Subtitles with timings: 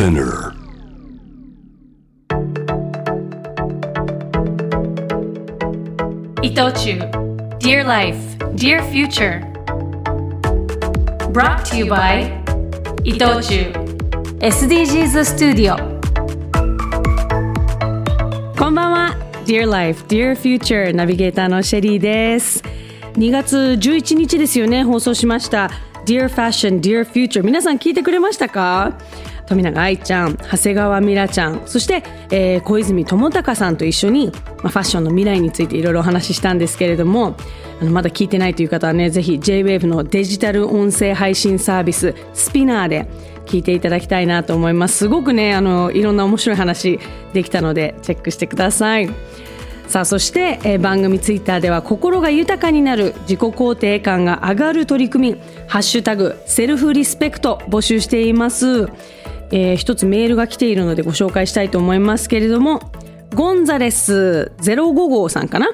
[0.00, 0.54] Spinner.
[6.42, 6.98] 伊藤忠
[7.58, 8.16] Dear Life,
[8.54, 9.42] Dear Future
[11.34, 12.32] Brought to you by
[13.04, 13.72] 伊藤忠
[14.40, 15.76] SDGs スタジオ
[18.56, 19.14] こんばんは
[19.44, 22.62] Dear Life, Dear Future ナビゲーターのシェリーです
[23.16, 25.70] 2月11日ですよね放送しました
[26.10, 28.98] Dear Fashion, Dear Future 皆さん聞いてくれましたか？
[29.46, 37.36] 富永愛ちゃん、長谷川美奈ちゃん、そして、えー小泉智隆さんと一緒に、まあ、ファッションの未来についていろいろお話ししたんですけれども、
[37.80, 43.08] あのまだ聞いてないという方はね、ぜひ JWAVE のデジタル音声配信サービス、スピナーで
[43.46, 44.96] 聞いていただきたいなと思います。
[44.96, 46.98] すごくね、あの、いろんな面白い話
[47.32, 49.08] できたので、チェックしてください。
[49.90, 58.88] さあそして、えー番組ツイッターでは心が豊かになる自己肯定感が上がる取り組み「ハッシュタグセルフリスペクト」募集しています、
[59.50, 62.80] えー一つメールが来ているのでご紹介したいと思いますけれども
[63.34, 65.66] ゴンザレス055さんかな？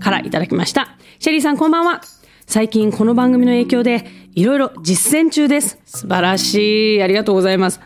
[0.00, 0.96] からいただきました。
[1.20, 2.00] シェリーさんこんばんは。
[2.46, 5.78] 最近この番組の影響でいろいろ実践中です。
[5.84, 7.02] 素晴らしい。
[7.02, 7.80] ありがとうございます。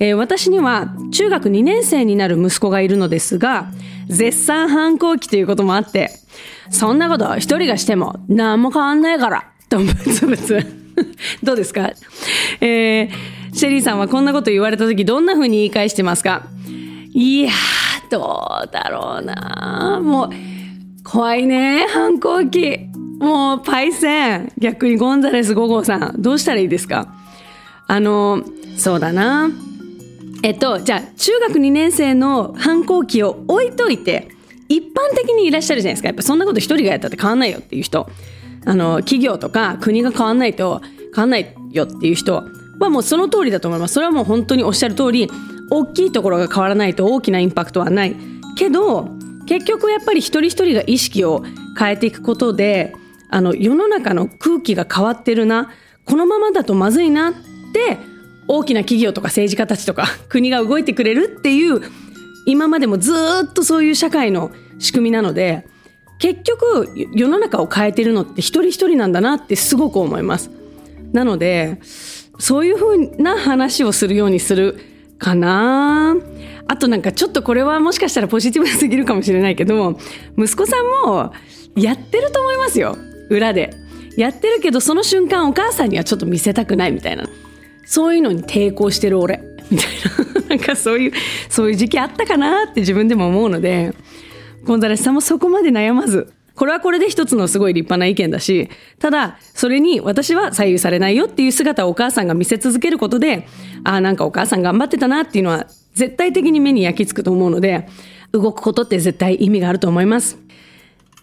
[0.00, 3.70] えー私には中学2年生になる息子がいるのですが
[4.08, 6.10] 絶賛反抗期ということもあって
[6.70, 10.66] そんなこと一人がしても何も変わんないからとブツブツ
[11.42, 11.90] どうですか、
[12.60, 13.08] えー
[13.52, 16.46] シェリーさんはこんなこと言われた時どんな風に言い返してますか？
[17.12, 19.98] いやーどうだろうな。
[20.00, 20.30] もう
[21.02, 22.86] 怖いね反抗期。
[23.18, 24.52] もうパイセン。
[24.56, 26.22] 逆にゴンザレス5号さん。
[26.22, 27.12] どうしたらいいですか？
[27.88, 28.44] あの
[28.76, 29.50] そうだな。
[30.42, 34.28] えっとじゃあ中学2年生の反抗期を置いといて
[34.68, 36.08] 一般的にいらっしゃるじゃないですか。
[36.08, 38.08] やっぱそんなこと一人がやったって変わんないよっていう人。
[38.64, 40.80] あの企業とか国が変わんないと
[41.14, 42.44] 変わんないよっていう人。
[42.80, 43.94] はもうその通りだと思います。
[43.94, 45.28] それはもう本当におっしゃる通り
[45.70, 48.16] 大きいところが変わらないと大きなインパクトはない。
[48.56, 49.08] けど
[49.46, 51.44] 結局やっぱり一人一人が意識を
[51.78, 52.94] 変えていくことで
[53.28, 55.70] あの世の中の空気が変わってるな。
[56.06, 57.32] このままだとまずいなっ
[57.72, 57.98] て
[58.52, 61.80] 大きな企業とか政治家たちとか 国が動いてくれるっていう
[62.46, 63.12] 今までもず
[63.44, 64.50] っとそういう社会の
[64.80, 65.68] 仕組みなので
[66.18, 70.50] 結局世の中を変えてるのって一人一人なんだなってすごく思います。
[71.12, 71.78] なので
[72.38, 74.78] そういうふうな話をするようにする
[75.18, 76.16] かな。
[76.66, 79.98] あとなんかちょっとこれはもしかしたらポジティブすぎるかもしれないけど
[80.36, 81.32] 息子さんも
[81.74, 82.96] やってると思いますよ
[83.30, 83.70] 裏で。
[84.16, 87.28] やってるけどその瞬間お母さんにはちょっと見せたくないみたいな。
[87.90, 89.42] そういうのに抵抗してる俺。
[89.68, 89.88] みたい
[90.38, 90.40] な。
[90.54, 91.12] なんかそういう
[91.48, 93.92] そういう時期あったかなって自分でも思うので。
[94.62, 96.32] ゴンザレスさんもそこまで悩まず。
[96.54, 98.68] これはこれで一つのすごい立派な意見だし、
[99.00, 103.48] ただ、それに私は左右されないよっていう姿をお母さんが見せ続けることで、
[103.82, 107.88] ああ、なんかお母さん頑張ってたなっていうのは絶対的に目に焼き付くと思うので、
[108.32, 110.38] 動くことって絶対意味があると思います。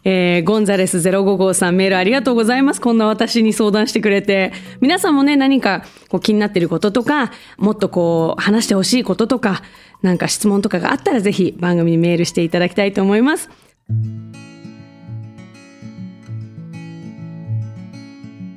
[0.10, 2.80] えーゴンザレス055さんメールありがとうございます。
[2.80, 4.54] こんな私に相談してくれて。
[4.80, 9.64] 皆さんもね、何かこう気になってることとか、もっとこう話してほしいこととか、
[10.02, 13.50] なんか質問とかがあったらぜひ番組にメールしていただきたいと思います。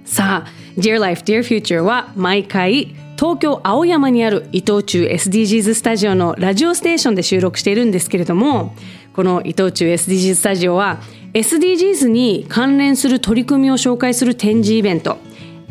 [0.04, 8.72] さあ、Dear Life, Dear Future は毎回東京青山にある伊藤忠 SDGs スタジオのラジオステーションで収録しているんですけれども、
[9.14, 11.00] この伊藤忠 SDGs スタジオは
[11.32, 15.18] SDGs に関連する取り組みを紹介する展示イベント、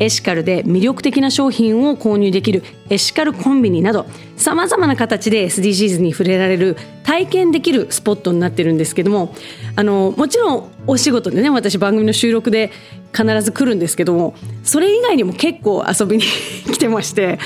[0.00, 4.06] エシカルで魅力的な商品を購入できるエシカルコンビニなど
[4.36, 9.34] さまざまな形で SDGs に触れられる体験できるスポットになってるんですけども
[9.76, 12.70] あのもちろんお仕事でね私番組の収録で
[13.12, 14.34] 必ず来るんですけども
[14.64, 16.24] それ以外にも結構遊びに
[16.72, 17.38] 来てまして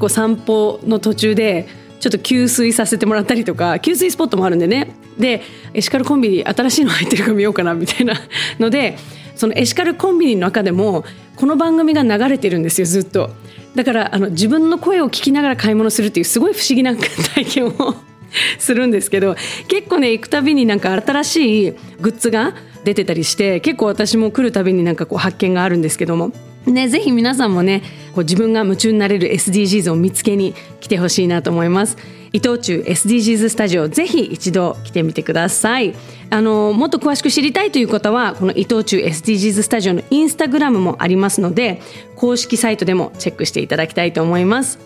[0.00, 1.68] こう散歩の途中で
[2.02, 4.92] ちょっと給水させてもらったりとか給水スポットもあるんでね。
[5.20, 5.40] で
[5.72, 8.14] エシカルコンビニ新しいの入ってるか見ようかなみたいな
[8.58, 8.96] ので
[9.36, 11.04] そのエシカルコンビニの中でも
[11.36, 13.30] この番組が流れてるんですよずっと。
[13.76, 17.94] だからあの自分の声を聞きながら買い物するっていうすごい不思議な体験を
[18.58, 19.36] するんですけど
[19.68, 26.32] 結構ね行くたびになんか新しいグッズが出てたりして結構私も来るたびになんかこう発見があるんですけども。
[26.66, 27.82] ね、ぜひ皆さんもね
[28.14, 31.96] こう自分が夢中になれる SDGs を見つけに来てほしいなと思います。
[32.32, 35.94] 伊藤忠 SDGs スタジオぜひ一度来てみてください。
[36.30, 41.80] あのもっと詳しく知りたいという方はこの伊藤忠 SDGs スタジオのインスタグラムもありますので
[42.16, 44.78] 公式サイトでもチェックしていただきたいと思います。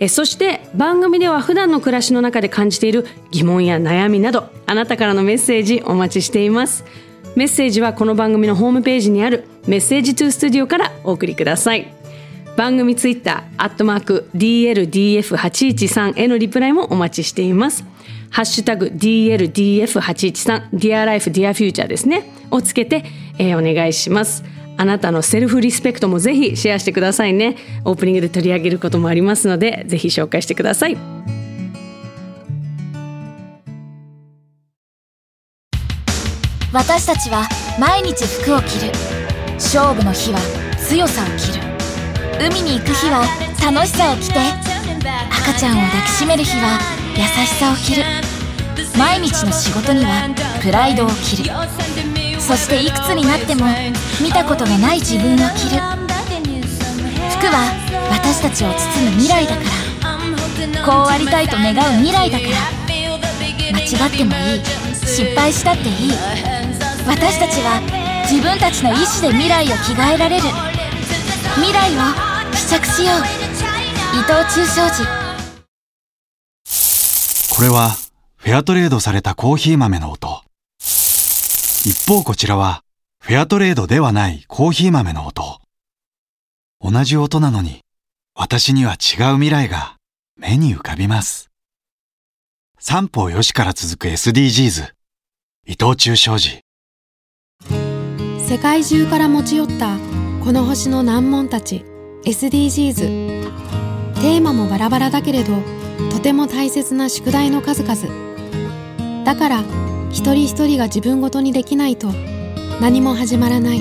[0.00, 6.84] えそして番組では普段の暮らしの中で感じている疑問や悩みなどあなたからのメッセージお待ちしています。
[7.34, 11.94] メッセージはこの番組のホームページにあるメッセージトゥースタジオからお送りください
[12.56, 17.82] 番組ツイッター、アットマーク、DLDF813 へのリプライもお待ちしています。
[18.28, 22.30] ハッシュタグ DLDF813、Dear Life, Dear Future ですね。
[22.50, 23.04] をつけて、
[23.38, 24.44] えーお願いします。
[24.76, 27.56] あなたのセルフリスペクトもぜひシェアしてくださいね。
[27.86, 30.98] オープニングで取り上げることもありますので、ぜひ紹介してください。
[36.72, 37.46] 私たちは
[37.78, 38.92] 毎日服を着る。
[39.56, 40.38] 勝負の日は
[40.78, 41.62] 強さを着る。
[42.40, 43.26] 海に行く日は
[43.62, 44.40] 楽しさを着て
[45.30, 46.80] 赤ちゃんを抱きしめる日は
[47.14, 48.04] 優しさを着る。
[48.98, 50.30] 毎日の仕事には
[50.62, 51.50] プライドを着る。
[52.40, 53.66] そしていくつになっても
[54.22, 55.80] 見たことがない自分を着る。
[57.36, 57.68] 服は
[58.08, 60.86] 私たちを包む未来だから。
[60.86, 62.50] こうありたいと願う未来だから。
[63.72, 64.81] 間違ってもいい。
[65.06, 66.12] 失敗したっていい
[67.06, 67.80] 私たちは
[68.30, 70.42] 自分たちの意志で未来を着替えられる
[71.56, 73.42] 未来を試着しよう
[74.14, 75.22] 伊藤忠商事
[77.54, 77.90] これは
[78.36, 80.42] フェアトレードされたコーヒー豆の音。
[80.80, 82.82] 一方こちらは
[83.20, 85.60] フェアトレードではないコーヒー豆の音。
[86.80, 87.82] 同じ音なのに
[88.34, 89.94] 私には違う未来が
[90.36, 91.51] 目に浮かびます。
[92.84, 94.90] 三方よしから続く SDGs。
[95.64, 96.62] 伊藤忠商事。
[98.40, 99.98] 世界中から持ち寄った
[100.44, 101.84] この星の難問たち
[102.24, 102.94] SDGs
[104.14, 105.52] テーマもバラバラだけれど
[106.10, 109.60] とても大切な宿題の数々だから
[110.10, 112.08] 一人一人が自分ごとにできないと
[112.80, 113.80] 何も始まらない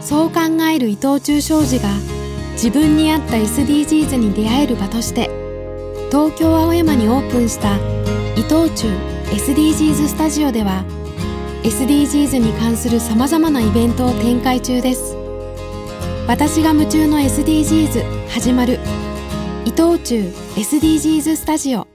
[0.00, 0.40] そう考
[0.74, 1.90] える伊藤忠商事が
[2.52, 5.41] 自分に合った SDGs に出会える場として
[6.12, 7.78] 東京青山にオープンした
[8.36, 8.86] 伊藤忠
[9.30, 10.84] SDGs スタジオでは
[11.62, 15.16] SDGs に関するさまざまなイベントを展開中です。
[16.28, 18.78] 私が夢中の SDGs 始まる。
[19.64, 21.91] 伊藤忠 SDGs スタジオ。